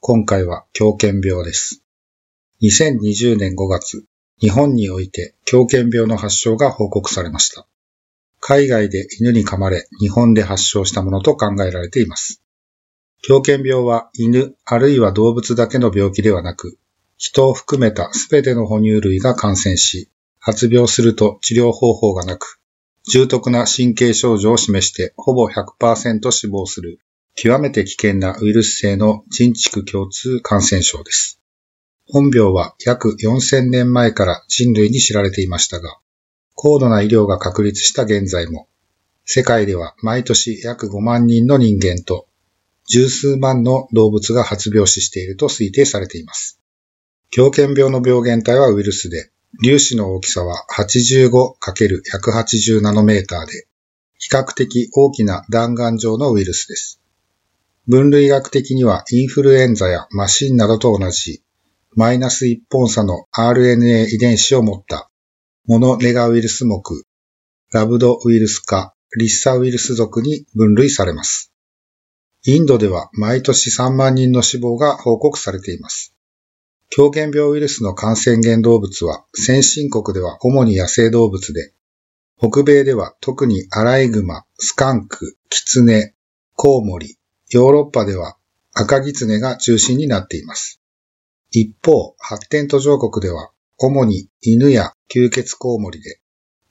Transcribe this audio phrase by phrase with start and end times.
[0.00, 1.82] 今回は狂犬病です。
[2.62, 4.04] 2020年5月、
[4.40, 7.66] 日本において狂犬病の発症が報告されました。
[8.38, 12.40] 海外で犬に噛まれ、日本で発症したものと考えられています。
[13.22, 16.78] 狂犬病は犬あるいは動物だけの病気ではなく、
[17.16, 20.08] 人を含めたすべての哺乳類が感染し、
[20.38, 22.60] 発病すると治療方法がなく、
[23.12, 27.00] 重篤な神経症状を示してほぼ100%死亡する
[27.40, 31.40] 極めて危険なウイルス性の人畜共通感染症です。
[32.04, 36.00] 本病は約4000年前から人類に知られていましたが、
[36.56, 38.66] 高度な医療が確立した現在も、
[39.24, 42.26] 世界では毎年約5万人の人間と
[42.88, 46.58] 十数万の動物が発病死していると推定されています。
[47.30, 49.30] 狂犬病の病原体はウイルスで、
[49.62, 53.68] 粒子の大きさは 85×180 ナノメーターで、
[54.18, 57.00] 比較的大きな弾丸状のウイルスです。
[57.88, 61.42] 分類学的にはインフルエンザやマシンなどと同じ、
[61.96, 65.10] マイナス1本差の RNA 遺伝子を持った
[65.66, 66.82] モノネガウイルス目、
[67.72, 71.50] ラブドウイルス科、リッサウイルス属に分類されます。
[72.44, 76.14] インドでは毎年3万人の死亡が報告されています。
[76.90, 81.72] 狂犬病ウイルスの感染源動物は先進国では主に野生動物で、
[82.38, 86.14] 北米では特にアライグマ、スカンク、キツネ、
[86.54, 87.17] コウモリ、
[87.50, 88.36] ヨーロッパでは
[88.74, 90.80] 赤ギツネが中心になっています。
[91.50, 96.20] 一方、発展途上国では主に犬や吸血コウモリで、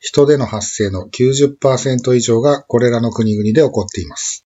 [0.00, 4.46] 人での発生の90%以上がこれらの国々で起こっています。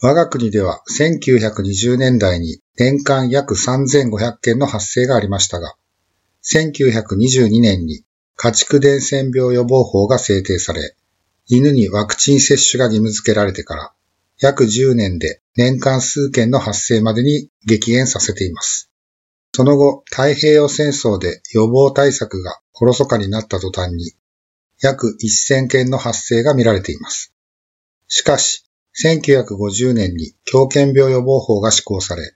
[0.00, 5.76] 我が国では1920年代に年間約3500件の発生がありましたが、
[6.42, 8.04] 1922年に
[8.36, 10.96] 家畜伝染病予防法が制定され、
[11.46, 13.94] 犬にワクチン接種が義務付けられてから、
[14.44, 18.90] 約10年で年間数件の発生までに激減させています。
[19.54, 24.12] その後、太平洋戦争で予防対策がおろそかになった途端に、
[24.82, 27.32] 約1000件の発生が見られています。
[28.06, 28.66] しかし、
[29.02, 32.34] 1950年に狂犬病予防法が施行され、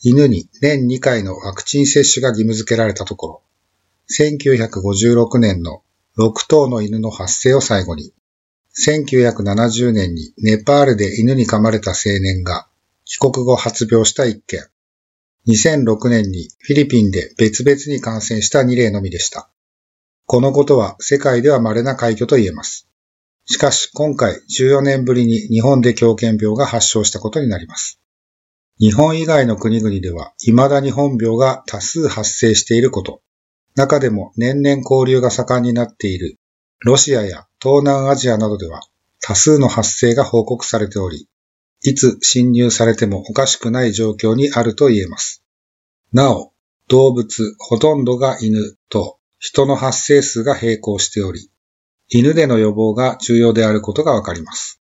[0.00, 3.42] 犬に年2回のワクチン接種が義務付けられたところ、
[4.16, 5.82] 1956年の
[6.18, 8.12] 6頭の犬の発生を最後に、
[8.86, 12.68] 1970年にネパールで犬に噛まれた青年が
[13.04, 14.68] 帰国後発病した1件、
[15.48, 19.50] 2006年にフィリピンで別々に感染した2例のみでした。
[20.26, 22.86] このことは世界では稀な快挙と言えます。
[23.46, 27.98] しかし今回14年ぶりに日本で狂犬病が発症したことになります。
[28.78, 33.22] 日本以外の国々では未だに本病が多数発生していること、
[33.74, 36.36] 中でも年々交流が盛んになっている
[36.80, 38.82] ロシアや東南アジアなどでは
[39.20, 41.28] 多数の発生が報告されており、
[41.82, 45.42] いつ侵入されてもおかしくない状況にあると言えます。
[46.12, 46.52] なお、
[46.88, 51.50] 動物ほとんどが犬と人の発生数が並行しており、
[52.08, 54.80] 犬での予防が重要であることがわかります。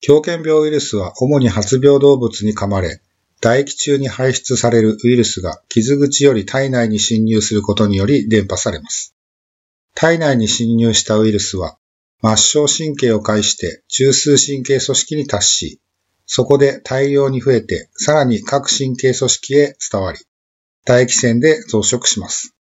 [0.00, 3.00] 狂犬病ウイルスは主に発病動物に噛まれ、
[3.40, 9.15] 唾液中に排出されるウイルスが傷口より体内に侵入することにより伝播されます。
[9.98, 11.78] 体内に侵入したウイルスは
[12.20, 15.80] 末梢神経を介して中枢神経組織に達し、
[16.26, 20.18] そこで大量に増えてさらに各神経組織へ伝わり、
[20.84, 22.54] 唾液腺で増殖します。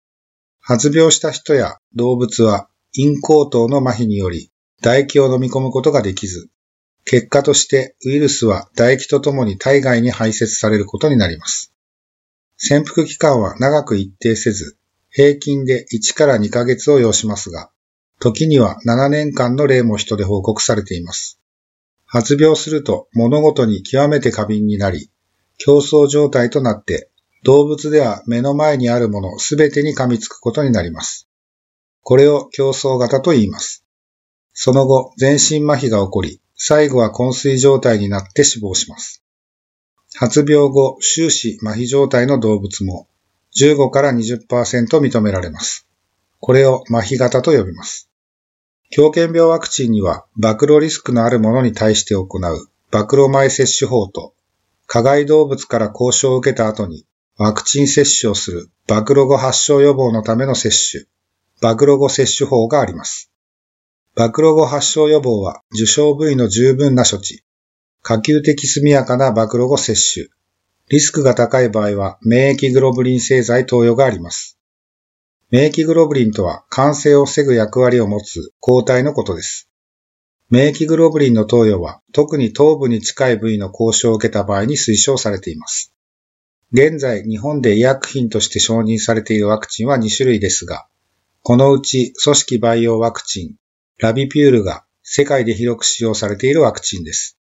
[0.62, 4.50] 発病した人や動物は陰口頭の麻痺により
[4.82, 6.48] 唾液を飲み込むことができず、
[7.04, 11.74] 結果としてウイルスは唾液とともに体外に排泄されることになります。
[12.56, 14.78] 潜伏期間は長く一定せず、
[15.16, 17.72] 平均で1から2ヶ月を要しますが、
[18.20, 21.40] 時には7年間の例も人で報告されています。
[22.06, 25.10] 発病すると物事に極めて過敏になり、
[25.58, 27.10] 競争状態となって
[27.46, 31.30] 動物では目の前にあるものすべてに噛みつくことになります。
[32.02, 33.86] これを競争型と言います。
[34.52, 39.24] その後、全身麻痺が起こり、最後は昏睡状態になって死亡します。
[40.16, 43.08] 発病後、終始麻痺状態の動物も
[43.60, 45.88] 15から20%認められます。
[46.40, 48.10] これを麻痺型と呼びます。
[48.92, 54.34] 狂犬病ワクチンには、暴露リスクのあるものに対して行う暴露前接種法と、
[54.86, 57.06] 加害動物から交渉を受けた後に
[57.38, 61.06] ワクチン接種をする暴露後発症予防のための接種、
[61.62, 63.32] 暴露後接種法があります。
[64.16, 67.44] 暴露後発症予防は受傷部位の十分な処置、
[68.02, 70.28] 可及的速やかな暴露後接種、
[70.88, 74.60] リスクが高い場合は免疫グロブリン製剤投与があります。
[75.50, 79.68] 免疫グロブリンとは感染を防ぐ役割を持つ抗体のことです。
[80.52, 85.92] 免疫グロブリンの投与は特に頭部に近い部位の交渉を受けた場合に推奨されています。
[86.72, 90.88] 現在日本で医薬品として承認されているワクチンは2種類ですが、
[91.42, 93.56] このうち組織培養ワクチン、
[93.98, 97.40] ラビピュールが世界で広く使用されているワクチンです。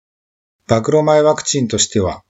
[0.68, 2.22] 暴露前ワクチンとしては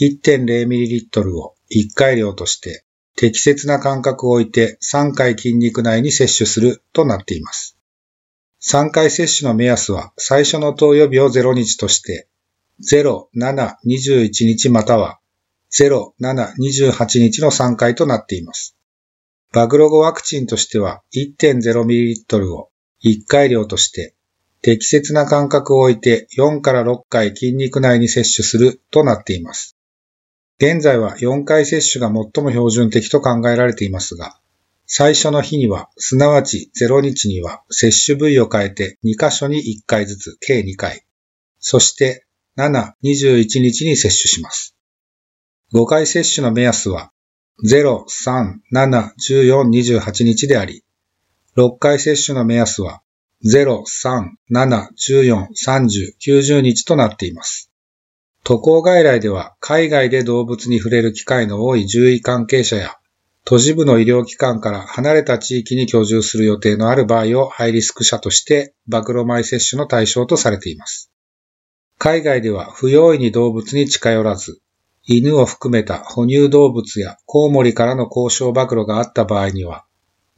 [0.00, 2.84] 1.0ml を1回量として
[3.16, 7.76] 適切な間隔を置いて3回筋肉内に摂取するとなっています。
[8.62, 12.28] 3回接種の目安は最初の投与日を0日として、
[12.82, 15.18] 0、7、21日または
[15.70, 18.76] 0、7、28日の3回となっています。
[19.52, 22.70] バグロゴワクチンとしては 1.0ml を
[23.04, 24.14] 1回量として
[24.62, 29.69] 適切な間隔を置いて4から6回筋肉内に摂取するとなっています。
[30.62, 34.38] 現在は4回接種が最も標準的と考えられていますが、
[34.84, 41.06] 最初の日には、すなわち0日には接種部位を変えて2箇所に1回ずつ計2回、
[41.60, 42.26] そして
[42.58, 44.76] 7、21日に接種します。
[45.72, 47.10] 5回接種の目安は
[47.64, 50.84] 0、3、7、14、28日であり、
[51.56, 53.00] 6回接種の目安は
[53.46, 57.69] 0、3、7、14、30、90日となっています。
[58.44, 62.96] 渡航外来では海外で動物に触れる機会の多い獣医関係者や
[63.44, 71.10] 都市部の医療機関から離れた地域に居住する予定のある場合をハイリスク者として暴露米接種の対象とされています。
[71.98, 74.60] 海外では不用意に動物に近寄らず、
[75.04, 79.84] 犬を含めた哺乳動物やコウモリからの交渉暴露があった場合には、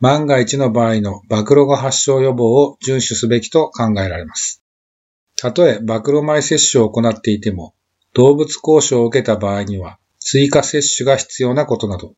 [0.01, 4.63] 万が一の場合の暴露後発症予防を遵守すべきと考えられます。
[5.37, 7.75] たとえ暴露米接種を行っていても、
[8.14, 12.14] 動物交渉を受けた場合には、追加接種が必要なことなど、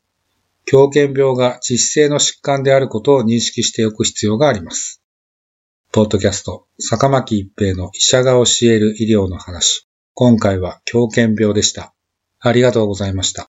[0.65, 5.01] 狂犬病が致死性の疾患であることを認識しておく必要があります。
[5.91, 9.87] ポッドキャスト、坂巻一平の医者が教える医療の話。
[10.13, 11.93] 今回は狂犬病でした。
[12.39, 13.49] ありがとうございました。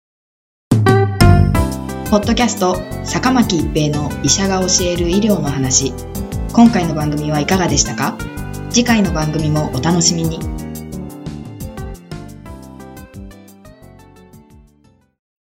[2.11, 5.95] ポッドキャスト、坂巻一平の医者が教える医療の話。
[6.53, 8.19] 今回の番組はいかがでしたか？
[8.71, 10.66] 次回の番組もお楽しみに。